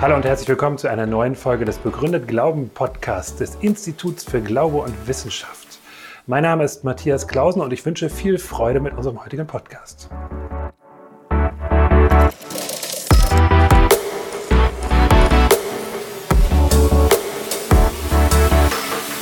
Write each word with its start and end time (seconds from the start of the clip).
Hallo 0.00 0.16
und 0.16 0.24
herzlich 0.24 0.48
willkommen 0.48 0.78
zu 0.78 0.88
einer 0.88 1.06
neuen 1.06 1.34
Folge 1.34 1.64
des 1.66 1.78
Begründet 1.78 2.26
Glauben 2.26 2.70
Podcasts 2.70 3.36
des 3.36 3.56
Instituts 3.56 4.24
für 4.24 4.40
Glaube 4.40 4.78
und 4.78 5.06
Wissenschaft. 5.06 5.78
Mein 6.26 6.42
Name 6.42 6.64
ist 6.64 6.84
Matthias 6.84 7.28
Klausen 7.28 7.60
und 7.60 7.72
ich 7.72 7.84
wünsche 7.84 8.08
viel 8.08 8.38
Freude 8.38 8.80
mit 8.80 8.94
unserem 8.94 9.22
heutigen 9.22 9.46
Podcast. 9.46 10.08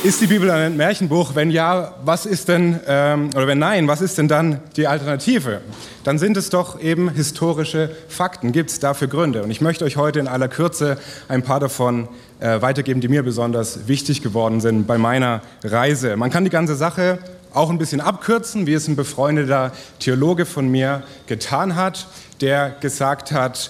Ist 0.09 0.21
die 0.21 0.25
Bibel 0.25 0.49
ein 0.49 0.75
Märchenbuch? 0.75 1.35
Wenn 1.35 1.51
ja, 1.51 1.93
was 2.03 2.25
ist 2.25 2.47
denn, 2.47 2.79
ähm, 2.87 3.29
oder 3.35 3.45
wenn 3.45 3.59
nein, 3.59 3.87
was 3.87 4.01
ist 4.01 4.17
denn 4.17 4.27
dann 4.27 4.59
die 4.75 4.87
Alternative? 4.87 5.61
Dann 6.03 6.17
sind 6.17 6.35
es 6.35 6.49
doch 6.49 6.81
eben 6.81 7.11
historische 7.11 7.91
Fakten. 8.07 8.51
Gibt 8.51 8.71
es 8.71 8.79
dafür 8.79 9.07
Gründe? 9.07 9.43
Und 9.43 9.51
ich 9.51 9.61
möchte 9.61 9.85
euch 9.85 9.97
heute 9.97 10.17
in 10.17 10.27
aller 10.27 10.47
Kürze 10.47 10.97
ein 11.27 11.43
paar 11.43 11.59
davon 11.59 12.07
äh, 12.39 12.59
weitergeben, 12.59 13.01
die 13.01 13.07
mir 13.07 13.21
besonders 13.21 13.87
wichtig 13.87 14.23
geworden 14.23 14.61
sind 14.61 14.87
bei 14.87 14.97
meiner 14.97 15.43
Reise. 15.63 16.17
Man 16.17 16.31
kann 16.31 16.43
die 16.43 16.49
ganze 16.49 16.73
Sache 16.73 17.19
auch 17.53 17.69
ein 17.69 17.77
bisschen 17.77 18.01
abkürzen, 18.01 18.65
wie 18.65 18.73
es 18.73 18.87
ein 18.87 18.95
befreundeter 18.95 19.73
Theologe 19.99 20.47
von 20.47 20.69
mir 20.69 21.03
getan 21.27 21.75
hat, 21.75 22.07
der 22.41 22.71
gesagt 22.81 23.31
hat, 23.31 23.69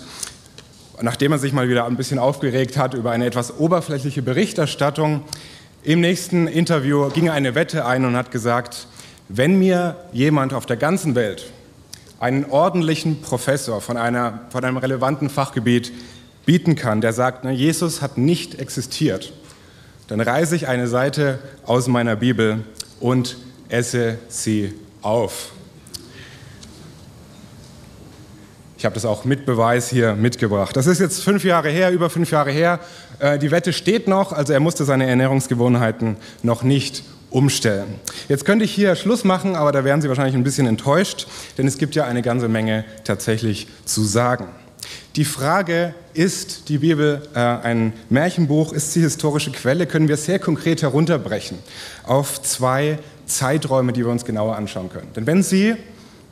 nachdem 1.02 1.34
er 1.34 1.38
sich 1.38 1.52
mal 1.52 1.68
wieder 1.68 1.86
ein 1.86 1.98
bisschen 1.98 2.18
aufgeregt 2.18 2.78
hat 2.78 2.94
über 2.94 3.12
eine 3.12 3.26
etwas 3.26 3.60
oberflächliche 3.60 4.22
Berichterstattung, 4.22 5.26
im 5.84 6.02
nächsten 6.02 6.48
Interview 6.48 7.10
ging 7.10 7.28
er 7.28 7.34
eine 7.34 7.56
Wette 7.56 7.86
ein 7.86 8.04
und 8.06 8.16
hat 8.16 8.32
gesagt, 8.32 8.88
wenn 9.30 9.58
mir 9.58 9.96
jemand 10.12 10.54
auf 10.54 10.66
der 10.66 10.78
ganzen 10.78 11.16
Welt 11.16 11.52
einen 12.20 12.46
ordentlichen 12.46 13.22
Professor 13.22 13.80
von, 13.80 13.96
einer, 13.96 14.42
von 14.50 14.64
einem 14.66 14.78
relevanten 14.78 15.30
Fachgebiet 15.30 15.94
bieten 16.46 16.76
kann, 16.76 17.00
der 17.00 17.14
sagt, 17.14 17.46
ne, 17.46 17.52
Jesus 17.52 18.02
hat 18.02 18.18
nicht 18.18 18.60
existiert, 18.60 19.32
dann 20.08 20.20
reiße 20.20 20.56
ich 20.56 20.68
eine 20.68 20.88
Seite 20.88 21.40
aus 21.66 21.88
meiner 21.88 22.16
Bibel 22.16 22.64
und 23.00 23.38
esse 23.70 24.18
sie 24.28 24.74
auf. 25.02 25.52
Ich 28.80 28.86
habe 28.86 28.96
das 28.96 29.04
auch 29.04 29.26
mit 29.26 29.46
Beweis 29.46 29.90
hier 29.90 30.16
mitgebracht. 30.16 30.74
Das 30.74 30.88
ist 30.88 31.00
jetzt 31.00 31.22
fünf 31.22 31.44
Jahre 31.44 31.70
her, 31.70 31.92
über 31.92 32.10
fünf 32.10 32.32
Jahre 32.32 32.50
her. 32.50 32.80
Äh, 33.20 33.38
die 33.38 33.52
Wette 33.52 33.74
steht 33.74 34.08
noch, 34.08 34.32
also 34.32 34.54
er 34.54 34.62
musste 34.62 34.86
seine 34.86 35.06
Ernährungsgewohnheiten 35.06 36.16
noch 36.44 36.64
nicht 36.64 37.04
umstellen. 37.30 37.96
Jetzt 38.30 38.46
könnte 38.46 38.64
ich 38.64 38.72
hier 38.72 38.96
Schluss 38.96 39.26
machen, 39.26 39.58
aber 39.58 39.74
da 39.74 39.84
wären 39.84 40.02
Sie 40.02 40.08
wahrscheinlich 40.08 40.34
ein 40.34 40.46
bisschen 40.46 40.66
enttäuscht, 40.66 41.28
denn 41.58 41.68
es 41.68 41.78
gibt 41.78 41.94
ja 41.94 42.06
eine 42.06 42.22
ganze 42.22 42.48
Menge 42.48 42.86
tatsächlich 43.04 43.68
zu 43.84 44.06
sagen. 44.06 44.48
Die 45.18 45.26
Frage, 45.26 45.94
ist 46.14 46.70
die 46.70 46.78
Bibel 46.78 47.22
äh, 47.36 47.40
ein 47.40 47.92
Märchenbuch, 48.10 48.72
ist 48.72 48.94
sie 48.94 49.02
historische 49.02 49.52
Quelle, 49.52 49.88
können 49.88 50.08
wir 50.08 50.16
sehr 50.16 50.40
konkret 50.40 50.84
herunterbrechen 50.84 51.58
auf 52.06 52.42
zwei 52.42 52.98
Zeiträume, 53.26 53.92
die 53.92 54.06
wir 54.06 54.12
uns 54.12 54.24
genauer 54.24 54.56
anschauen 54.56 54.90
können. 54.90 55.10
Denn 55.18 55.28
wenn 55.28 55.44
Sie 55.44 55.76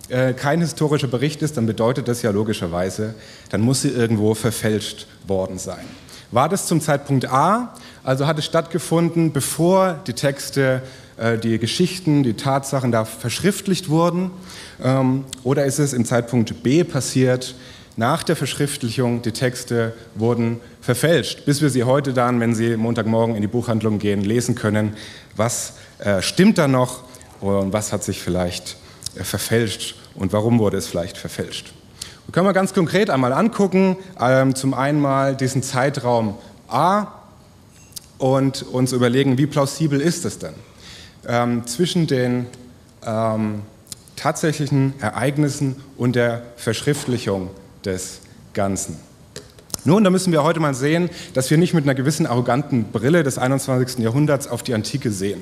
äh, 0.09 0.33
kein 0.33 0.61
historischer 0.61 1.08
Bericht 1.08 1.41
ist, 1.41 1.58
dann 1.58 1.66
bedeutet 1.66 2.08
das 2.08 2.22
ja 2.22 2.31
logischerweise, 2.31 3.13
dann 3.50 3.61
muss 3.61 3.81
sie 3.81 3.89
irgendwo 3.89 4.33
verfälscht 4.33 5.08
worden 5.27 5.58
sein. 5.58 5.86
War 6.31 6.49
das 6.49 6.66
zum 6.66 6.81
Zeitpunkt 6.81 7.30
A, 7.30 7.73
also 8.03 8.27
hat 8.27 8.38
es 8.38 8.45
stattgefunden, 8.45 9.31
bevor 9.31 9.99
die 10.08 10.14
Texte, 10.14 10.81
äh, 11.17 11.38
die 11.38 11.58
Geschichten, 11.58 12.23
die 12.23 12.33
Tatsachen 12.33 12.91
da 12.91 13.05
verschriftlicht 13.05 13.89
wurden, 13.89 14.31
ähm, 14.83 15.25
oder 15.44 15.66
ist 15.66 15.80
es 15.80 15.94
im 15.94 16.05
Zeitpunkt 16.05 16.64
B 16.64 16.83
passiert, 16.83 17.55
nach 17.97 18.21
der 18.21 18.36
Verschriftlichung, 18.36 19.23
die 19.23 19.31
Texte 19.31 19.94
wurden 20.14 20.61
verfälscht, 20.81 21.45
bis 21.45 21.61
wir 21.61 21.71
sie 21.71 21.83
heute 21.83 22.14
dann, 22.14 22.39
wenn 22.39 22.53
Sie 22.53 22.77
Montagmorgen 22.77 23.36
in 23.36 23.42
die 23.42 23.48
Buchhandlung 23.48 23.98
gehen, 23.98 24.21
lesen 24.23 24.53
können, 24.53 24.95
was 25.36 25.73
äh, 25.98 26.21
stimmt 26.21 26.59
da 26.59 26.67
noch 26.67 27.03
und 27.42 27.73
was 27.73 27.92
hat 27.92 28.03
sich 28.03 28.21
vielleicht 28.21 28.77
verfälscht 29.23 29.95
und 30.16 30.33
warum 30.33 30.60
wurde 30.60 30.78
es 30.78 30.88
vielleicht 30.88 31.17
verfälscht. 31.17 31.73
Wir 32.26 32.33
können 32.33 32.48
wir 32.48 32.54
ganz 32.54 32.73
konkret 32.73 33.10
einmal 33.10 33.33
angucken, 33.33 33.98
ähm, 34.20 34.54
zum 34.55 34.73
einen 34.73 35.00
mal 35.00 35.36
diesen 35.36 35.64
Zeitraum 35.64 36.38
A 36.67 37.08
und 38.17 38.64
uns 38.64 38.92
überlegen, 38.92 39.38
wie 39.38 39.45
plausibel 39.45 40.02
ist 40.02 40.26
es 40.26 40.39
denn 40.39 40.54
ähm, 41.27 41.66
zwischen 41.67 42.08
den 42.08 42.48
ähm, 43.06 43.61
tatsächlichen 44.16 44.94
Ereignissen 45.00 45.76
und 45.98 46.16
der 46.16 46.44
Verschriftlichung 46.56 47.50
des 47.86 48.20
Ganzen. 48.54 49.07
Nun, 49.87 50.03
da 50.03 50.09
müssen 50.09 50.33
wir 50.33 50.43
heute 50.43 50.59
mal 50.59 50.73
sehen, 50.73 51.09
dass 51.33 51.49
wir 51.49 51.58
nicht 51.58 51.73
mit 51.73 51.86
einer 51.86 51.95
gewissen 51.95 52.27
arroganten 52.27 52.92
Brille 52.92 53.23
des 53.23 53.37
21. 53.37 53.99
Jahrhunderts 53.99 54.49
auf 54.49 54.61
die 54.61 54.73
Antike 54.73 55.11
sehen. 55.11 55.42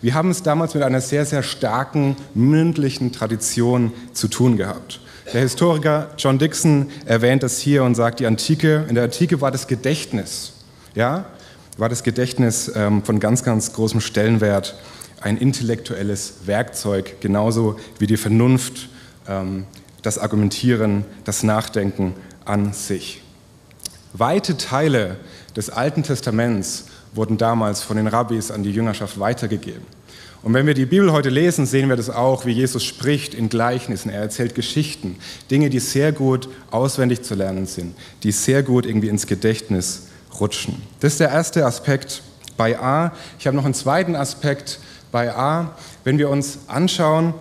Wir 0.00 0.14
haben 0.14 0.30
es 0.30 0.44
damals 0.44 0.74
mit 0.74 0.84
einer 0.84 1.00
sehr, 1.00 1.26
sehr 1.26 1.42
starken 1.42 2.14
mündlichen 2.32 3.10
Tradition 3.10 3.90
zu 4.12 4.28
tun 4.28 4.56
gehabt. 4.56 5.00
Der 5.32 5.40
Historiker 5.40 6.10
John 6.16 6.38
Dixon 6.38 6.92
erwähnt 7.06 7.42
das 7.42 7.58
hier 7.58 7.82
und 7.82 7.96
sagt, 7.96 8.20
die 8.20 8.26
Antike, 8.26 8.86
in 8.88 8.94
der 8.94 9.02
Antike 9.02 9.40
war 9.40 9.50
das 9.50 9.66
Gedächtnis, 9.66 10.52
ja, 10.94 11.24
war 11.76 11.88
das 11.88 12.04
Gedächtnis 12.04 12.70
ähm, 12.76 13.02
von 13.02 13.18
ganz, 13.18 13.42
ganz 13.42 13.72
großem 13.72 14.00
Stellenwert, 14.00 14.76
ein 15.22 15.36
intellektuelles 15.36 16.34
Werkzeug, 16.46 17.20
genauso 17.20 17.80
wie 17.98 18.06
die 18.06 18.16
Vernunft, 18.16 18.90
ähm, 19.26 19.66
das 20.02 20.18
Argumentieren, 20.18 21.04
das 21.24 21.42
Nachdenken 21.42 22.14
an 22.44 22.72
sich. 22.74 23.21
Weite 24.12 24.56
Teile 24.56 25.16
des 25.56 25.70
Alten 25.70 26.02
Testaments 26.02 26.86
wurden 27.14 27.38
damals 27.38 27.82
von 27.82 27.96
den 27.96 28.06
Rabbis 28.06 28.50
an 28.50 28.62
die 28.62 28.70
Jüngerschaft 28.70 29.18
weitergegeben. 29.18 29.86
Und 30.42 30.54
wenn 30.54 30.66
wir 30.66 30.74
die 30.74 30.86
Bibel 30.86 31.12
heute 31.12 31.28
lesen, 31.28 31.66
sehen 31.66 31.88
wir 31.88 31.96
das 31.96 32.10
auch, 32.10 32.44
wie 32.46 32.50
Jesus 32.50 32.82
spricht 32.82 33.32
in 33.32 33.48
Gleichnissen. 33.48 34.10
Er 34.10 34.22
erzählt 34.22 34.54
Geschichten, 34.54 35.16
Dinge, 35.50 35.70
die 35.70 35.78
sehr 35.78 36.10
gut 36.10 36.48
auswendig 36.70 37.22
zu 37.22 37.34
lernen 37.34 37.66
sind, 37.66 37.94
die 38.24 38.32
sehr 38.32 38.62
gut 38.62 38.84
irgendwie 38.84 39.08
ins 39.08 39.26
Gedächtnis 39.26 40.08
rutschen. 40.40 40.82
Das 41.00 41.12
ist 41.12 41.20
der 41.20 41.30
erste 41.30 41.64
Aspekt 41.64 42.22
bei 42.56 42.78
A. 42.78 43.12
Ich 43.38 43.46
habe 43.46 43.56
noch 43.56 43.64
einen 43.64 43.74
zweiten 43.74 44.16
Aspekt 44.16 44.80
bei 45.12 45.32
A. 45.32 45.76
Wenn 46.02 46.18
wir 46.18 46.28
uns 46.28 46.58
anschauen, 46.66 47.34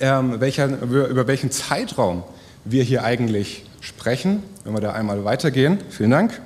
ähm, 0.00 0.40
welcher, 0.40 0.82
über 0.82 1.26
welchen 1.28 1.52
Zeitraum 1.52 2.24
wir 2.66 2.82
hier 2.82 3.04
eigentlich 3.04 3.64
sprechen, 3.80 4.42
wenn 4.64 4.74
wir 4.74 4.80
da 4.80 4.92
einmal 4.92 5.24
weitergehen, 5.24 5.78
vielen 5.88 6.10
Dank, 6.10 6.40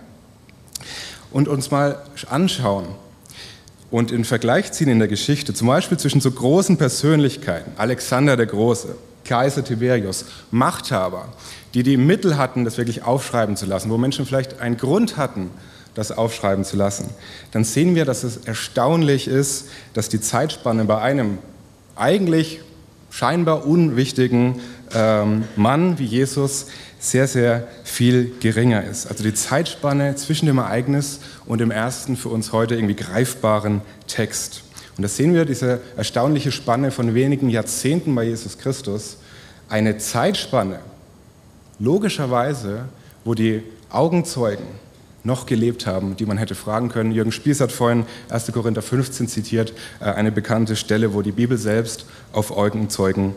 und 1.33 1.49
uns 1.49 1.71
mal 1.71 2.03
anschauen 2.29 2.87
und 3.91 4.13
in 4.13 4.25
Vergleich 4.25 4.73
ziehen 4.73 4.89
in 4.89 4.99
der 4.99 5.09
Geschichte, 5.09 5.55
zum 5.55 5.67
Beispiel 5.67 5.99
zwischen 5.99 6.21
so 6.21 6.31
großen 6.31 6.77
Persönlichkeiten, 6.77 7.73
Alexander 7.77 8.37
der 8.37 8.47
Große, 8.47 8.95
Kaiser 9.25 9.65
Tiberius, 9.65 10.27
Machthaber, 10.51 11.29
die 11.75 11.83
die 11.83 11.97
Mittel 11.97 12.37
hatten, 12.37 12.65
das 12.65 12.79
wirklich 12.79 13.03
aufschreiben 13.03 13.57
zu 13.57 13.67
lassen, 13.67 13.91
wo 13.91 13.99
Menschen 13.99 14.27
vielleicht 14.27 14.61
einen 14.61 14.77
Grund 14.77 15.17
hatten, 15.17 15.51
das 15.95 16.13
aufschreiben 16.13 16.65
zu 16.65 16.77
lassen, 16.77 17.11
dann 17.53 17.65
sehen 17.65 17.95
wir, 17.95 18.05
dass 18.05 18.23
es 18.23 18.37
erstaunlich 18.39 19.27
ist, 19.27 19.69
dass 19.93 20.09
die 20.09 20.21
Zeitspanne 20.21 20.85
bei 20.85 21.01
einem 21.01 21.39
eigentlich 21.97 22.61
scheinbar 23.11 23.67
unwichtigen 23.67 24.61
ähm, 24.95 25.45
Mann 25.57 25.99
wie 25.99 26.05
Jesus 26.05 26.67
sehr, 26.99 27.27
sehr 27.27 27.67
viel 27.85 28.33
geringer 28.41 28.85
ist. 28.85 29.07
Also 29.07 29.25
die 29.25 29.35
Zeitspanne 29.35 30.15
zwischen 30.17 30.47
dem 30.47 30.59
Ereignis 30.59 31.21
und 31.47 31.59
dem 31.59 31.71
ersten 31.71 32.17
für 32.17 32.29
uns 32.29 32.53
heute 32.53 32.75
irgendwie 32.75 32.97
greifbaren 32.97 33.81
Text. 34.07 34.63
Und 34.97 35.03
da 35.03 35.09
sehen 35.09 35.33
wir 35.33 35.47
diese 35.47 35.81
erstaunliche 35.97 36.53
Spanne 36.53 36.91
von 36.91 37.15
wenigen 37.15 37.49
Jahrzehnten 37.49 38.15
bei 38.15 38.25
Jesus 38.25 38.59
Christus. 38.59 39.17
Eine 39.69 39.97
Zeitspanne, 39.97 40.81
logischerweise, 41.79 42.85
wo 43.25 43.35
die 43.35 43.63
Augenzeugen 43.89 44.67
noch 45.25 45.47
gelebt 45.47 45.87
haben, 45.87 46.17
die 46.17 46.27
man 46.27 46.39
hätte 46.39 46.55
fragen 46.55 46.89
können. 46.89 47.13
Jürgen 47.13 47.33
Spieß 47.33 47.61
hat 47.61 47.73
vorhin 47.73 48.07
1. 48.31 48.53
Korinther 48.53 48.83
15 48.83 49.29
zitiert, 49.29 49.73
äh, 50.01 50.05
eine 50.05 50.33
bekannte 50.33 50.77
Stelle, 50.77 51.15
wo 51.15 51.23
die 51.23 51.33
Bibel 51.33 51.59
selbst 51.59 52.07
auf 52.33 52.51
Augenzeugen 52.51 53.35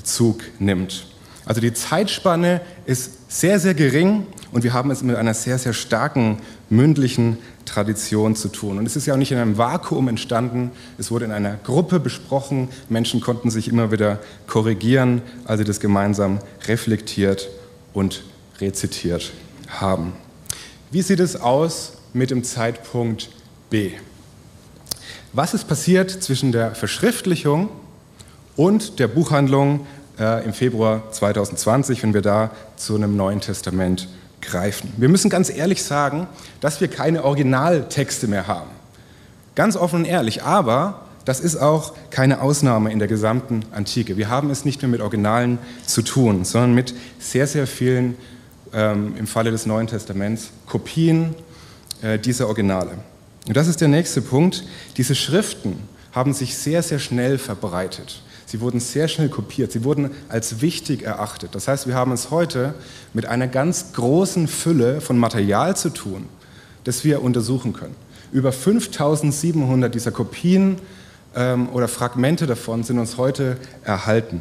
Bezug 0.00 0.40
nimmt. 0.58 1.04
Also 1.44 1.60
die 1.60 1.74
Zeitspanne 1.74 2.62
ist 2.86 3.30
sehr, 3.30 3.60
sehr 3.60 3.74
gering 3.74 4.26
und 4.50 4.64
wir 4.64 4.72
haben 4.72 4.90
es 4.90 5.02
mit 5.02 5.14
einer 5.14 5.34
sehr, 5.34 5.58
sehr 5.58 5.74
starken 5.74 6.38
mündlichen 6.70 7.36
Tradition 7.66 8.34
zu 8.34 8.48
tun. 8.48 8.78
Und 8.78 8.86
es 8.86 8.96
ist 8.96 9.04
ja 9.04 9.12
auch 9.12 9.18
nicht 9.18 9.30
in 9.30 9.36
einem 9.36 9.58
Vakuum 9.58 10.08
entstanden, 10.08 10.70
es 10.96 11.10
wurde 11.10 11.26
in 11.26 11.32
einer 11.32 11.56
Gruppe 11.56 12.00
besprochen, 12.00 12.70
Menschen 12.88 13.20
konnten 13.20 13.50
sich 13.50 13.68
immer 13.68 13.92
wieder 13.92 14.20
korrigieren, 14.46 15.20
als 15.44 15.58
sie 15.58 15.64
das 15.66 15.80
gemeinsam 15.80 16.38
reflektiert 16.66 17.50
und 17.92 18.22
rezitiert 18.58 19.32
haben. 19.68 20.14
Wie 20.90 21.02
sieht 21.02 21.20
es 21.20 21.36
aus 21.36 21.98
mit 22.14 22.30
dem 22.30 22.42
Zeitpunkt 22.42 23.28
B? 23.68 23.90
Was 25.34 25.52
ist 25.52 25.68
passiert 25.68 26.10
zwischen 26.10 26.52
der 26.52 26.74
Verschriftlichung 26.74 27.68
und 28.60 28.98
der 28.98 29.08
Buchhandlung 29.08 29.86
äh, 30.18 30.44
im 30.44 30.52
Februar 30.52 31.10
2020, 31.12 32.02
wenn 32.02 32.12
wir 32.12 32.20
da 32.20 32.50
zu 32.76 32.94
einem 32.94 33.16
Neuen 33.16 33.40
Testament 33.40 34.06
greifen. 34.42 34.92
Wir 34.98 35.08
müssen 35.08 35.30
ganz 35.30 35.48
ehrlich 35.48 35.82
sagen, 35.82 36.26
dass 36.60 36.78
wir 36.82 36.88
keine 36.88 37.24
Originaltexte 37.24 38.26
mehr 38.26 38.46
haben. 38.48 38.68
Ganz 39.54 39.76
offen 39.76 40.00
und 40.00 40.04
ehrlich, 40.04 40.42
aber 40.42 41.06
das 41.24 41.40
ist 41.40 41.56
auch 41.56 41.94
keine 42.10 42.42
Ausnahme 42.42 42.92
in 42.92 42.98
der 42.98 43.08
gesamten 43.08 43.64
Antike. 43.72 44.18
Wir 44.18 44.28
haben 44.28 44.50
es 44.50 44.66
nicht 44.66 44.82
mehr 44.82 44.90
mit 44.90 45.00
Originalen 45.00 45.58
zu 45.86 46.02
tun, 46.02 46.44
sondern 46.44 46.74
mit 46.74 46.92
sehr, 47.18 47.46
sehr 47.46 47.66
vielen, 47.66 48.14
ähm, 48.74 49.14
im 49.16 49.26
Falle 49.26 49.52
des 49.52 49.64
Neuen 49.64 49.86
Testaments, 49.86 50.50
Kopien 50.66 51.34
äh, 52.02 52.18
dieser 52.18 52.46
Originale. 52.46 52.90
Und 53.48 53.56
das 53.56 53.68
ist 53.68 53.80
der 53.80 53.88
nächste 53.88 54.20
Punkt. 54.20 54.64
Diese 54.98 55.14
Schriften 55.14 55.78
haben 56.12 56.34
sich 56.34 56.58
sehr, 56.58 56.82
sehr 56.82 56.98
schnell 56.98 57.38
verbreitet. 57.38 58.20
Sie 58.50 58.60
wurden 58.60 58.80
sehr 58.80 59.06
schnell 59.06 59.28
kopiert. 59.28 59.70
Sie 59.70 59.84
wurden 59.84 60.10
als 60.28 60.60
wichtig 60.60 61.04
erachtet. 61.04 61.54
Das 61.54 61.68
heißt, 61.68 61.86
wir 61.86 61.94
haben 61.94 62.10
es 62.10 62.32
heute 62.32 62.74
mit 63.14 63.26
einer 63.26 63.46
ganz 63.46 63.92
großen 63.92 64.48
Fülle 64.48 65.00
von 65.00 65.16
Material 65.18 65.76
zu 65.76 65.90
tun, 65.90 66.28
das 66.82 67.04
wir 67.04 67.22
untersuchen 67.22 67.74
können. 67.74 67.94
Über 68.32 68.50
5700 68.50 69.94
dieser 69.94 70.10
Kopien 70.10 70.78
ähm, 71.36 71.68
oder 71.68 71.86
Fragmente 71.86 72.48
davon 72.48 72.82
sind 72.82 72.98
uns 72.98 73.18
heute 73.18 73.56
erhalten. 73.84 74.40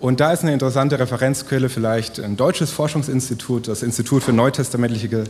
Und 0.00 0.20
da 0.20 0.32
ist 0.32 0.42
eine 0.42 0.54
interessante 0.54 0.98
Referenzquelle 0.98 1.68
vielleicht 1.68 2.20
ein 2.20 2.38
deutsches 2.38 2.70
Forschungsinstitut, 2.70 3.68
das 3.68 3.82
Institut 3.82 4.22
für 4.22 4.32
neutestamentliche 4.32 5.24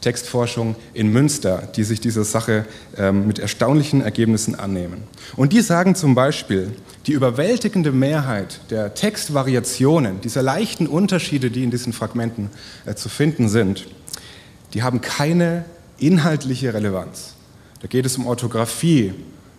Textforschung 0.00 0.76
in 0.94 1.08
Münster, 1.12 1.68
die 1.74 1.82
sich 1.82 2.00
dieser 2.00 2.22
Sache 2.22 2.64
ähm, 2.96 3.26
mit 3.26 3.40
erstaunlichen 3.40 4.00
Ergebnissen 4.00 4.54
annehmen. 4.54 5.02
Und 5.34 5.52
die 5.52 5.60
sagen 5.60 5.96
zum 5.96 6.14
Beispiel, 6.14 6.70
die 7.08 7.12
überwältigende 7.12 7.90
Mehrheit 7.90 8.60
der 8.70 8.94
Textvariationen, 8.94 10.20
dieser 10.20 10.42
leichten 10.42 10.86
Unterschiede, 10.86 11.50
die 11.50 11.64
in 11.64 11.72
diesen 11.72 11.92
Fragmenten 11.92 12.50
äh, 12.86 12.94
zu 12.94 13.08
finden 13.08 13.48
sind, 13.48 13.88
die 14.72 14.84
haben 14.84 15.00
keine 15.00 15.64
inhaltliche 15.98 16.72
Relevanz. 16.74 17.34
Da 17.80 17.88
geht 17.88 18.06
es 18.06 18.16
um 18.16 18.28
Orthographie, 18.28 19.14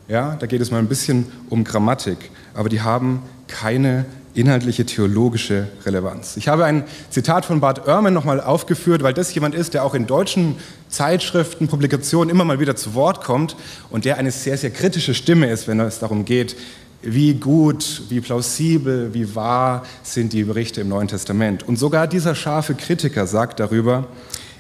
ja, 0.08 0.38
da 0.40 0.48
geht 0.48 0.62
es 0.62 0.72
mal 0.72 0.80
ein 0.80 0.88
bisschen 0.88 1.26
um 1.50 1.66
Grammatik, 1.66 2.32
aber 2.54 2.70
die 2.70 2.82
haben 2.82 3.22
keine 3.48 4.06
inhaltliche 4.36 4.86
theologische 4.86 5.68
Relevanz. 5.86 6.38
Ich 6.38 6.48
habe 6.48 6.66
ein 6.66 6.84
Zitat 7.10 7.46
von 7.46 7.60
Bart 7.60 7.88
Ehrman 7.88 8.14
nochmal 8.14 8.42
aufgeführt, 8.42 9.04
weil 9.04 9.14
das 9.14 9.34
jemand 9.34 9.54
ist, 9.54 9.74
der 9.74 9.84
auch 9.84 9.94
in 9.94 10.08
deutschen 10.08 10.56
Zeitschriften, 10.90 11.68
Publikationen 11.68 12.30
immer 12.30 12.46
mal 12.46 12.60
wieder 12.60 12.76
zu 12.76 12.96
Wort 12.96 13.24
kommt 13.24 13.56
und 13.90 14.06
der 14.06 14.18
eine 14.18 14.32
sehr, 14.32 14.58
sehr 14.58 14.72
kritische 14.72 15.14
Stimme 15.14 15.48
ist, 15.50 15.68
wenn 15.68 15.80
es 15.80 16.00
darum 16.00 16.26
geht, 16.26 16.56
wie 17.04 17.34
gut, 17.34 18.04
wie 18.10 18.22
plausibel, 18.22 19.14
wie 19.14 19.36
wahr 19.36 19.84
sind 20.04 20.34
die 20.34 20.44
Berichte 20.44 20.82
im 20.82 20.90
Neuen 20.90 21.10
Testament. 21.10 21.68
Und 21.68 21.78
sogar 21.78 22.08
dieser 22.08 22.34
scharfe 22.34 22.76
Kritiker 22.76 23.28
sagt 23.28 23.60
darüber, 23.60 24.08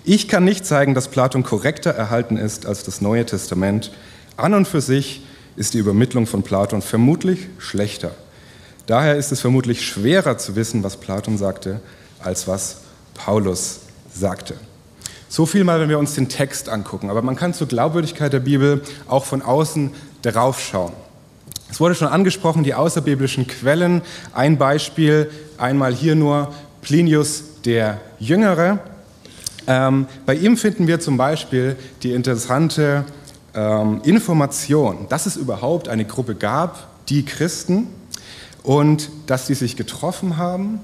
ich 0.03 0.27
kann 0.27 0.43
nicht 0.43 0.65
zeigen, 0.65 0.93
dass 0.93 1.07
Platon 1.07 1.43
korrekter 1.43 1.91
erhalten 1.91 2.35
ist 2.35 2.65
als 2.65 2.83
das 2.83 2.99
Neue 2.99 3.25
Testament. 3.25 3.91
An 4.35 4.53
und 4.53 4.67
für 4.67 4.81
sich 4.81 5.21
ist 5.55 5.73
die 5.73 5.77
Übermittlung 5.77 6.27
von 6.27 6.43
Platon 6.43 6.81
vermutlich 6.81 7.47
schlechter. 7.57 8.13
Daher 8.85 9.15
ist 9.15 9.31
es 9.31 9.39
vermutlich 9.39 9.85
schwerer 9.85 10.37
zu 10.37 10.55
wissen, 10.55 10.83
was 10.83 10.97
Platon 10.97 11.37
sagte, 11.37 11.79
als 12.19 12.47
was 12.47 12.77
Paulus 13.13 13.79
sagte. 14.13 14.55
So 15.29 15.45
viel 15.45 15.63
mal, 15.63 15.79
wenn 15.79 15.89
wir 15.89 15.97
uns 15.97 16.13
den 16.13 16.29
Text 16.29 16.69
angucken. 16.69 17.09
Aber 17.09 17.21
man 17.21 17.35
kann 17.35 17.53
zur 17.53 17.67
Glaubwürdigkeit 17.67 18.33
der 18.33 18.39
Bibel 18.39 18.83
auch 19.07 19.25
von 19.25 19.41
außen 19.41 19.91
draufschauen. 20.21 20.93
Es 21.71 21.79
wurde 21.79 21.95
schon 21.95 22.07
angesprochen, 22.07 22.63
die 22.63 22.75
außerbiblischen 22.75 23.47
Quellen. 23.47 24.03
Ein 24.33 24.57
Beispiel, 24.57 25.31
einmal 25.57 25.93
hier 25.93 26.15
nur 26.15 26.53
Plinius 26.81 27.43
der 27.65 27.99
Jüngere. 28.19 28.79
Ähm, 29.65 30.05
bei 30.25 30.35
ihm 30.35 30.57
finden 30.57 30.85
wir 30.85 30.99
zum 30.99 31.17
Beispiel 31.17 31.77
die 32.03 32.11
interessante 32.11 33.05
ähm, 33.55 34.01
Information, 34.03 35.07
dass 35.09 35.25
es 35.25 35.35
überhaupt 35.35 35.87
eine 35.87 36.05
Gruppe 36.05 36.35
gab, 36.35 36.87
die 37.09 37.25
Christen, 37.25 37.87
und 38.63 39.09
dass 39.27 39.47
sie 39.47 39.53
sich 39.53 39.75
getroffen 39.75 40.37
haben 40.37 40.79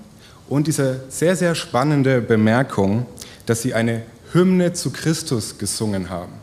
und 0.48 0.68
diese 0.68 1.02
sehr, 1.10 1.36
sehr 1.36 1.56
spannende 1.56 2.22
Bemerkung, 2.22 3.06
dass 3.46 3.62
sie 3.62 3.74
eine 3.74 4.04
Hymne 4.34 4.74
zu 4.74 4.92
Christus 4.92 5.58
gesungen 5.58 6.10
haben. 6.10 6.34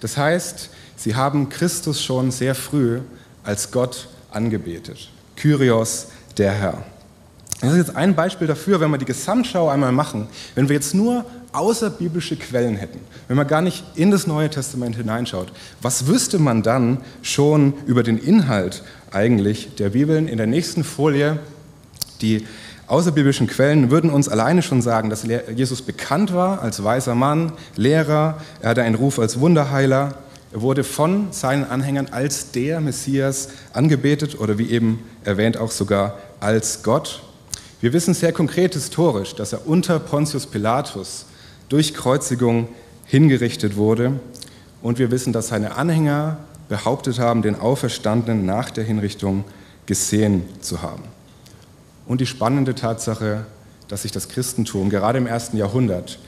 Das 0.00 0.16
heißt, 0.16 0.70
sie 0.96 1.14
haben 1.16 1.48
Christus 1.48 2.02
schon 2.02 2.30
sehr 2.30 2.54
früh 2.54 3.00
als 3.42 3.70
Gott 3.70 4.08
angebetet. 4.30 5.10
Kyrios, 5.36 6.08
der 6.36 6.52
Herr. 6.52 6.84
Das 7.62 7.70
ist 7.70 7.78
jetzt 7.78 7.96
ein 7.96 8.16
Beispiel 8.16 8.48
dafür, 8.48 8.80
wenn 8.80 8.90
wir 8.90 8.98
die 8.98 9.04
Gesamtschau 9.04 9.68
einmal 9.68 9.92
machen, 9.92 10.26
wenn 10.56 10.68
wir 10.68 10.74
jetzt 10.74 10.94
nur 10.94 11.24
außerbiblische 11.52 12.36
Quellen 12.36 12.74
hätten, 12.76 12.98
wenn 13.28 13.36
man 13.36 13.46
gar 13.46 13.62
nicht 13.62 13.84
in 13.94 14.10
das 14.10 14.26
Neue 14.26 14.50
Testament 14.50 14.96
hineinschaut, 14.96 15.52
was 15.80 16.08
wüsste 16.08 16.40
man 16.40 16.64
dann 16.64 16.98
schon 17.22 17.74
über 17.86 18.02
den 18.02 18.18
Inhalt 18.18 18.82
eigentlich 19.12 19.76
der 19.76 19.90
Bibeln? 19.90 20.26
In 20.26 20.38
der 20.38 20.48
nächsten 20.48 20.82
Folie, 20.82 21.38
die 22.20 22.46
außerbiblischen 22.88 23.46
Quellen 23.46 23.92
würden 23.92 24.10
uns 24.10 24.28
alleine 24.28 24.62
schon 24.62 24.82
sagen, 24.82 25.08
dass 25.08 25.24
Jesus 25.54 25.82
bekannt 25.82 26.34
war 26.34 26.62
als 26.62 26.82
weiser 26.82 27.14
Mann, 27.14 27.52
Lehrer, 27.76 28.38
er 28.60 28.70
hatte 28.70 28.82
einen 28.82 28.96
Ruf 28.96 29.20
als 29.20 29.38
Wunderheiler, 29.38 30.14
er 30.52 30.62
wurde 30.62 30.82
von 30.82 31.28
seinen 31.30 31.64
Anhängern 31.64 32.08
als 32.10 32.50
der 32.50 32.80
Messias 32.80 33.50
angebetet 33.72 34.40
oder 34.40 34.58
wie 34.58 34.68
eben 34.68 35.04
erwähnt 35.22 35.56
auch 35.56 35.70
sogar 35.70 36.18
als 36.40 36.82
Gott. 36.82 37.22
Wir 37.82 37.92
wissen 37.92 38.14
sehr 38.14 38.32
konkret 38.32 38.74
historisch, 38.74 39.34
dass 39.34 39.52
er 39.52 39.66
unter 39.66 39.98
Pontius 39.98 40.46
Pilatus 40.46 41.26
durch 41.68 41.94
Kreuzigung 41.94 42.68
hingerichtet 43.06 43.74
wurde. 43.74 44.20
Und 44.82 45.00
wir 45.00 45.10
wissen, 45.10 45.32
dass 45.32 45.48
seine 45.48 45.74
Anhänger 45.74 46.36
behauptet 46.68 47.18
haben, 47.18 47.42
den 47.42 47.58
Auferstandenen 47.58 48.46
nach 48.46 48.70
der 48.70 48.84
Hinrichtung 48.84 49.42
gesehen 49.86 50.44
zu 50.60 50.80
haben. 50.80 51.02
Und 52.06 52.20
die 52.20 52.26
spannende 52.26 52.76
Tatsache, 52.76 53.46
dass 53.88 54.02
sich 54.02 54.12
das 54.12 54.28
Christentum 54.28 54.88
gerade 54.88 55.18
im 55.18 55.26
ersten 55.26 55.56
Jahrhundert 55.56 56.20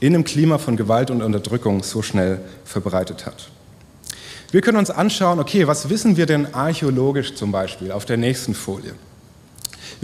in 0.00 0.14
einem 0.14 0.24
Klima 0.24 0.56
von 0.56 0.78
Gewalt 0.78 1.10
und 1.10 1.20
Unterdrückung 1.20 1.82
so 1.82 2.00
schnell 2.00 2.40
verbreitet 2.64 3.26
hat. 3.26 3.50
Wir 4.50 4.62
können 4.62 4.78
uns 4.78 4.90
anschauen, 4.90 5.40
okay, 5.40 5.66
was 5.66 5.90
wissen 5.90 6.16
wir 6.16 6.24
denn 6.24 6.54
archäologisch 6.54 7.34
zum 7.34 7.52
Beispiel 7.52 7.92
auf 7.92 8.06
der 8.06 8.16
nächsten 8.16 8.54
Folie? 8.54 8.94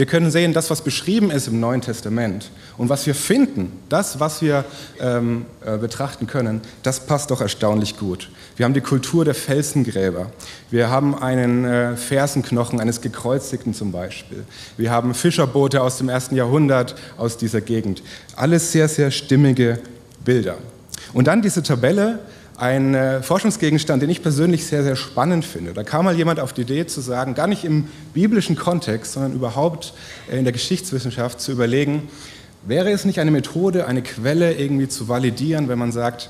Wir 0.01 0.07
können 0.07 0.31
sehen, 0.31 0.55
das, 0.55 0.71
was 0.71 0.81
beschrieben 0.81 1.31
ist 1.31 1.47
im 1.47 1.61
Neuen 1.61 1.83
Testament 1.83 2.51
und 2.79 2.89
was 2.89 3.07
wir 3.07 3.15
finden, 3.15 3.71
das, 3.91 4.19
was 4.19 4.41
wir 4.41 4.65
ähm, 4.99 5.45
äh, 5.63 5.77
betrachten 5.77 6.27
können, 6.27 6.63
das 6.83 7.01
passt 7.01 7.31
doch 7.31 7.43
erstaunlich 7.43 7.99
gut. 7.99 8.31
Wir 8.57 8.65
haben 8.65 8.73
die 8.73 8.81
Kultur 8.81 9.27
der 9.27 9.35
Felsengräber. 9.35 10.33
Wir 10.71 10.89
haben 10.89 11.15
einen 11.15 11.67
äh, 11.67 11.97
Fersenknochen 11.99 12.81
eines 12.81 13.03
Gekreuzigten 13.03 13.75
zum 13.75 13.93
Beispiel. 13.93 14.45
Wir 14.79 14.91
haben 14.91 15.13
Fischerboote 15.13 15.83
aus 15.83 15.99
dem 15.99 16.09
ersten 16.09 16.35
Jahrhundert 16.35 16.95
aus 17.19 17.37
dieser 17.37 17.61
Gegend. 17.61 18.03
Alles 18.37 18.73
sehr, 18.73 18.89
sehr 18.89 19.11
stimmige 19.11 19.81
Bilder. 20.25 20.57
Und 21.13 21.27
dann 21.27 21.43
diese 21.43 21.63
Tabelle 21.63 22.21
ein 22.61 22.95
äh, 22.95 23.23
Forschungsgegenstand, 23.23 24.03
den 24.03 24.11
ich 24.11 24.23
persönlich 24.23 24.67
sehr, 24.67 24.83
sehr 24.83 24.95
spannend 24.95 25.47
finde. 25.47 25.73
Da 25.73 25.83
kam 25.83 26.05
mal 26.05 26.15
jemand 26.15 26.41
auf 26.41 26.53
die 26.53 26.61
Idee 26.63 26.87
zu 26.87 27.01
sagen, 27.01 27.35
gar 27.35 27.47
nicht 27.47 27.65
im 27.65 27.89
biblischen 28.13 28.55
Kontext, 28.55 29.15
sondern 29.15 29.33
überhaupt 29.33 29.95
äh, 30.31 30.39
in 30.39 30.45
der 30.45 30.53
Geschichtswissenschaft 30.53 31.41
zu 31.41 31.53
überlegen, 31.53 32.09
wäre 32.67 32.91
es 32.91 33.07
nicht 33.07 33.19
eine 33.19 33.31
Methode, 33.31 33.87
eine 33.87 34.03
Quelle 34.03 34.53
irgendwie 34.53 34.89
zu 34.89 35.09
validieren, 35.09 35.69
wenn 35.69 35.79
man 35.79 35.91
sagt, 35.91 36.29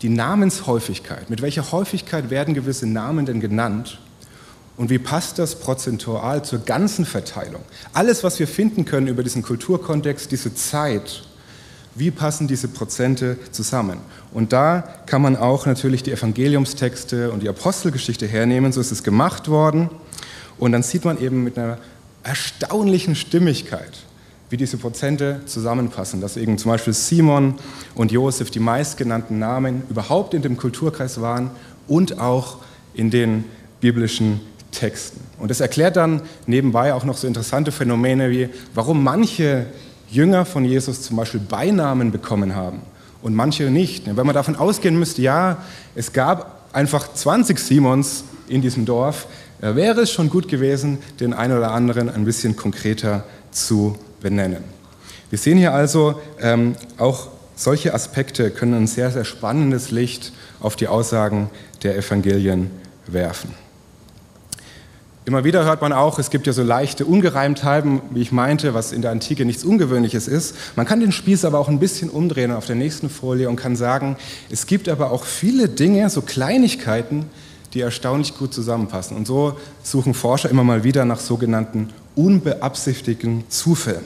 die 0.00 0.08
Namenshäufigkeit, 0.08 1.28
mit 1.28 1.42
welcher 1.42 1.70
Häufigkeit 1.70 2.30
werden 2.30 2.54
gewisse 2.54 2.86
Namen 2.86 3.26
denn 3.26 3.40
genannt 3.40 3.98
und 4.78 4.88
wie 4.88 4.98
passt 4.98 5.38
das 5.38 5.56
prozentual 5.56 6.44
zur 6.44 6.60
ganzen 6.60 7.04
Verteilung? 7.04 7.62
Alles, 7.92 8.24
was 8.24 8.38
wir 8.38 8.48
finden 8.48 8.86
können 8.86 9.06
über 9.06 9.22
diesen 9.22 9.42
Kulturkontext, 9.42 10.32
diese 10.32 10.54
Zeit, 10.54 11.24
wie 11.94 12.10
passen 12.10 12.48
diese 12.48 12.68
Prozente 12.68 13.36
zusammen? 13.50 13.98
Und 14.32 14.52
da 14.52 14.82
kann 15.06 15.22
man 15.22 15.36
auch 15.36 15.66
natürlich 15.66 16.02
die 16.02 16.12
Evangeliumstexte 16.12 17.30
und 17.30 17.42
die 17.42 17.48
Apostelgeschichte 17.48 18.26
hernehmen, 18.26 18.72
so 18.72 18.80
ist 18.80 18.92
es 18.92 19.02
gemacht 19.02 19.48
worden. 19.48 19.90
Und 20.58 20.72
dann 20.72 20.82
sieht 20.82 21.04
man 21.04 21.20
eben 21.20 21.44
mit 21.44 21.58
einer 21.58 21.78
erstaunlichen 22.22 23.14
Stimmigkeit, 23.14 23.98
wie 24.48 24.56
diese 24.56 24.76
Prozente 24.76 25.40
zusammenpassen, 25.46 26.20
dass 26.20 26.36
eben 26.36 26.56
zum 26.58 26.70
Beispiel 26.70 26.92
Simon 26.92 27.54
und 27.94 28.12
Josef 28.12 28.50
die 28.50 28.60
meistgenannten 28.60 29.38
Namen 29.38 29.82
überhaupt 29.90 30.34
in 30.34 30.42
dem 30.42 30.56
Kulturkreis 30.56 31.20
waren 31.20 31.50
und 31.88 32.18
auch 32.18 32.58
in 32.94 33.10
den 33.10 33.44
biblischen 33.80 34.40
Texten. 34.70 35.20
Und 35.38 35.50
das 35.50 35.60
erklärt 35.60 35.96
dann 35.96 36.22
nebenbei 36.46 36.94
auch 36.94 37.04
noch 37.04 37.16
so 37.16 37.26
interessante 37.26 37.72
Phänomene 37.72 38.30
wie, 38.30 38.48
warum 38.74 39.02
manche 39.02 39.66
Jünger 40.12 40.44
von 40.44 40.64
Jesus 40.64 41.02
zum 41.02 41.16
Beispiel 41.16 41.40
Beinamen 41.40 42.12
bekommen 42.12 42.54
haben 42.54 42.82
und 43.22 43.34
manche 43.34 43.70
nicht. 43.70 44.04
Wenn 44.06 44.26
man 44.26 44.34
davon 44.34 44.56
ausgehen 44.56 44.98
müsste, 44.98 45.22
ja, 45.22 45.56
es 45.94 46.12
gab 46.12 46.68
einfach 46.74 47.12
20 47.12 47.58
Simons 47.58 48.24
in 48.46 48.60
diesem 48.60 48.84
Dorf, 48.84 49.26
äh, 49.62 49.74
wäre 49.74 50.02
es 50.02 50.10
schon 50.10 50.28
gut 50.28 50.48
gewesen, 50.48 50.98
den 51.20 51.32
einen 51.32 51.56
oder 51.56 51.70
anderen 51.70 52.10
ein 52.10 52.24
bisschen 52.24 52.56
konkreter 52.56 53.24
zu 53.50 53.96
benennen. 54.20 54.64
Wir 55.30 55.38
sehen 55.38 55.56
hier 55.56 55.72
also, 55.72 56.20
ähm, 56.40 56.74
auch 56.98 57.28
solche 57.56 57.94
Aspekte 57.94 58.50
können 58.50 58.74
ein 58.74 58.86
sehr, 58.86 59.10
sehr 59.10 59.24
spannendes 59.24 59.90
Licht 59.90 60.32
auf 60.60 60.76
die 60.76 60.88
Aussagen 60.88 61.48
der 61.82 61.96
Evangelien 61.96 62.70
werfen. 63.06 63.54
Immer 65.24 65.44
wieder 65.44 65.64
hört 65.64 65.80
man 65.80 65.92
auch, 65.92 66.18
es 66.18 66.30
gibt 66.30 66.48
ja 66.48 66.52
so 66.52 66.64
leichte 66.64 67.04
Ungereimtheiten, 67.04 68.02
wie 68.10 68.22
ich 68.22 68.32
meinte, 68.32 68.74
was 68.74 68.90
in 68.90 69.02
der 69.02 69.12
Antike 69.12 69.44
nichts 69.44 69.62
Ungewöhnliches 69.62 70.26
ist. 70.26 70.56
Man 70.74 70.84
kann 70.84 70.98
den 70.98 71.12
Spieß 71.12 71.44
aber 71.44 71.60
auch 71.60 71.68
ein 71.68 71.78
bisschen 71.78 72.10
umdrehen 72.10 72.50
auf 72.50 72.66
der 72.66 72.74
nächsten 72.74 73.08
Folie 73.08 73.48
und 73.48 73.54
kann 73.54 73.76
sagen, 73.76 74.16
es 74.50 74.66
gibt 74.66 74.88
aber 74.88 75.12
auch 75.12 75.24
viele 75.24 75.68
Dinge, 75.68 76.10
so 76.10 76.22
Kleinigkeiten, 76.22 77.26
die 77.72 77.80
erstaunlich 77.80 78.36
gut 78.36 78.52
zusammenpassen. 78.52 79.16
Und 79.16 79.28
so 79.28 79.56
suchen 79.84 80.12
Forscher 80.12 80.50
immer 80.50 80.64
mal 80.64 80.82
wieder 80.82 81.04
nach 81.04 81.20
sogenannten 81.20 81.90
unbeabsichtigten 82.16 83.44
Zufällen. 83.48 84.04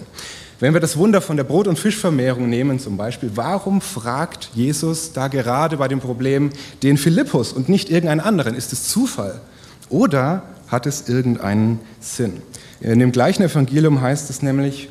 Wenn 0.60 0.74
wir 0.74 0.80
das 0.80 0.98
Wunder 0.98 1.22
von 1.22 1.38
der 1.38 1.44
Brot- 1.44 1.66
und 1.66 1.78
Fischvermehrung 1.78 2.50
nehmen 2.50 2.78
zum 2.78 2.98
Beispiel, 2.98 3.30
warum 3.34 3.80
fragt 3.80 4.50
Jesus 4.54 5.14
da 5.14 5.28
gerade 5.28 5.78
bei 5.78 5.88
dem 5.88 6.00
Problem 6.00 6.50
den 6.82 6.98
Philippus 6.98 7.54
und 7.54 7.70
nicht 7.70 7.88
irgendeinen 7.88 8.20
anderen? 8.20 8.54
Ist 8.54 8.74
es 8.74 8.88
Zufall? 8.88 9.40
Oder 9.88 10.42
hat 10.68 10.86
es 10.86 11.08
irgendeinen 11.08 11.80
Sinn? 12.00 12.42
In 12.80 12.98
dem 12.98 13.12
gleichen 13.12 13.42
Evangelium 13.42 14.00
heißt 14.00 14.30
es 14.30 14.42
nämlich, 14.42 14.88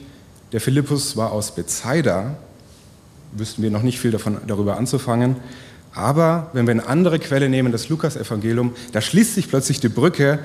der 0.52 0.62
Philippus 0.62 1.18
war 1.18 1.32
aus 1.32 1.54
Bethsaida, 1.54 2.36
wüssten 3.34 3.62
wir 3.62 3.72
noch 3.72 3.84
nicht 3.84 4.00
viel 4.00 4.12
davon, 4.12 4.38
darüber 4.48 4.78
anzufangen, 4.78 5.36
aber 5.94 6.50
wenn 6.54 6.68
wir 6.68 6.72
eine 6.72 6.88
andere 6.88 7.20
Quelle 7.20 7.50
nehmen, 7.50 7.72
das 7.72 7.90
Lukas-Evangelium, 7.90 8.76
da 8.92 9.02
schließt 9.02 9.36
sich 9.36 9.50
plötzlich 9.50 9.80
die 9.80 9.90
Brücke. 9.90 10.40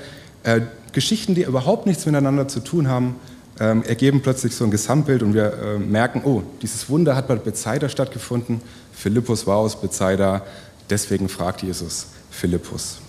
Äh, 0.45 0.61
Geschichten, 0.93 1.35
die 1.35 1.43
überhaupt 1.43 1.87
nichts 1.87 2.07
miteinander 2.07 2.49
zu 2.49 2.61
tun 2.61 2.89
haben, 2.89 3.17
ähm, 3.59 3.83
ergeben 3.83 4.23
plötzlich 4.23 4.55
so 4.55 4.65
ein 4.65 4.71
Gesamtbild 4.71 5.23
und 5.23 5.35
wir 5.35 5.53
äh, 5.53 5.79
merken, 5.79 6.23
oh, 6.25 6.43
dieses 6.63 6.89
Wunder 6.89 7.15
hat 7.15 7.29
bei 7.29 7.37
Bethsaida 7.37 7.89
stattgefunden. 7.89 8.63
Philippus 8.93 9.47
war 9.47 9.57
aus 9.57 9.81
Bethsaida, 9.81 10.43
deswegen 10.89 11.29
fragt 11.29 11.63
Jesus 11.63 12.07
Philippus. 12.31 13.01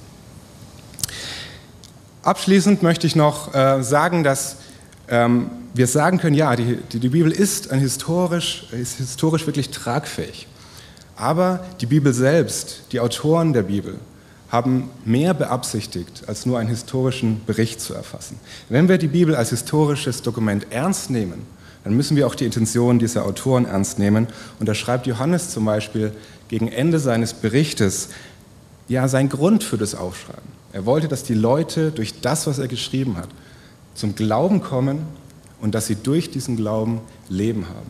Abschließend 2.23 2.83
möchte 2.83 3.07
ich 3.07 3.15
noch 3.15 3.53
äh, 3.55 3.81
sagen, 3.81 4.23
dass 4.23 4.57
ähm, 5.07 5.49
wir 5.73 5.87
sagen 5.87 6.19
können, 6.19 6.35
ja, 6.35 6.55
die, 6.55 6.77
die, 6.91 6.99
die 6.99 7.09
Bibel 7.09 7.31
ist, 7.31 7.71
ein 7.71 7.79
historisch, 7.79 8.67
ist 8.71 8.97
historisch 8.97 9.47
wirklich 9.47 9.69
tragfähig. 9.71 10.47
Aber 11.15 11.63
die 11.81 11.85
Bibel 11.85 12.13
selbst, 12.13 12.83
die 12.91 12.99
Autoren 12.99 13.53
der 13.53 13.63
Bibel, 13.63 13.95
haben 14.49 14.89
mehr 15.05 15.33
beabsichtigt, 15.33 16.23
als 16.27 16.45
nur 16.45 16.59
einen 16.59 16.69
historischen 16.69 17.41
Bericht 17.45 17.79
zu 17.79 17.93
erfassen. 17.93 18.39
Wenn 18.69 18.89
wir 18.89 18.97
die 18.97 19.07
Bibel 19.07 19.35
als 19.35 19.49
historisches 19.49 20.21
Dokument 20.21 20.67
ernst 20.71 21.09
nehmen, 21.09 21.45
dann 21.83 21.95
müssen 21.95 22.15
wir 22.15 22.27
auch 22.27 22.35
die 22.35 22.45
Intention 22.45 22.99
dieser 22.99 23.25
Autoren 23.25 23.65
ernst 23.65 23.97
nehmen. 23.97 24.27
Und 24.59 24.67
da 24.67 24.75
schreibt 24.75 25.07
Johannes 25.07 25.49
zum 25.49 25.65
Beispiel 25.65 26.11
gegen 26.49 26.67
Ende 26.67 26.99
seines 26.99 27.33
Berichtes 27.33 28.09
ja 28.87 29.07
sein 29.07 29.29
Grund 29.29 29.63
für 29.63 29.77
das 29.77 29.95
Aufschreiben. 29.95 30.60
Er 30.73 30.85
wollte, 30.85 31.07
dass 31.07 31.23
die 31.23 31.33
Leute 31.33 31.91
durch 31.91 32.21
das, 32.21 32.47
was 32.47 32.59
er 32.59 32.67
geschrieben 32.67 33.17
hat, 33.17 33.29
zum 33.93 34.15
Glauben 34.15 34.61
kommen 34.61 35.05
und 35.59 35.75
dass 35.75 35.87
sie 35.87 35.95
durch 35.95 36.31
diesen 36.31 36.55
Glauben 36.55 37.01
Leben 37.29 37.67
haben. 37.67 37.89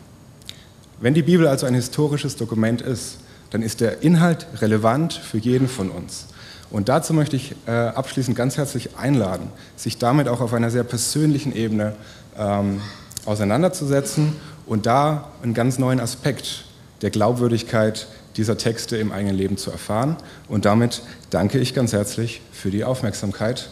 Wenn 1.00 1.14
die 1.14 1.22
Bibel 1.22 1.46
also 1.46 1.66
ein 1.66 1.74
historisches 1.74 2.36
Dokument 2.36 2.80
ist, 2.80 3.18
dann 3.50 3.62
ist 3.62 3.80
der 3.80 4.02
Inhalt 4.02 4.46
relevant 4.60 5.12
für 5.12 5.38
jeden 5.38 5.68
von 5.68 5.90
uns. 5.90 6.26
Und 6.70 6.88
dazu 6.88 7.12
möchte 7.12 7.36
ich 7.36 7.54
äh, 7.66 7.70
abschließend 7.70 8.36
ganz 8.36 8.56
herzlich 8.56 8.96
einladen, 8.96 9.48
sich 9.76 9.98
damit 9.98 10.26
auch 10.26 10.40
auf 10.40 10.54
einer 10.54 10.70
sehr 10.70 10.84
persönlichen 10.84 11.54
Ebene 11.54 11.94
ähm, 12.38 12.80
auseinanderzusetzen 13.26 14.32
und 14.64 14.86
da 14.86 15.28
einen 15.42 15.54
ganz 15.54 15.78
neuen 15.78 16.00
Aspekt 16.00 16.64
der 17.02 17.10
Glaubwürdigkeit 17.10 18.06
dieser 18.36 18.58
Texte 18.58 18.96
im 18.96 19.12
eigenen 19.12 19.36
Leben 19.36 19.56
zu 19.56 19.70
erfahren. 19.70 20.16
Und 20.48 20.64
damit 20.64 21.02
danke 21.30 21.58
ich 21.58 21.74
ganz 21.74 21.92
herzlich 21.92 22.42
für 22.52 22.70
die 22.70 22.84
Aufmerksamkeit. 22.84 23.68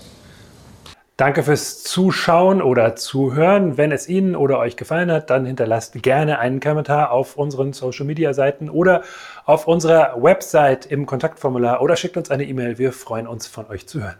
Danke 1.21 1.43
fürs 1.43 1.83
Zuschauen 1.83 2.62
oder 2.62 2.97
Zuhören. 2.97 3.76
Wenn 3.76 3.93
es 3.93 4.09
Ihnen 4.09 4.35
oder 4.35 4.59
euch 4.59 4.76
gefallen 4.76 5.12
hat, 5.12 5.29
dann 5.29 5.45
hinterlasst 5.45 6.02
gerne 6.02 6.38
einen 6.38 6.61
Kommentar 6.61 7.11
auf 7.11 7.37
unseren 7.37 7.75
Social 7.75 8.07
Media 8.07 8.33
Seiten 8.33 8.71
oder 8.71 9.02
auf 9.45 9.69
unserer 9.69 10.14
Website 10.23 10.87
im 10.87 11.05
Kontaktformular 11.05 11.83
oder 11.83 11.97
schickt 11.97 12.17
uns 12.17 12.31
eine 12.31 12.45
E-Mail. 12.45 12.79
Wir 12.79 12.93
freuen 12.93 13.26
uns, 13.26 13.47
von 13.47 13.67
euch 13.69 13.87
zu 13.87 14.00
hören. 14.02 14.17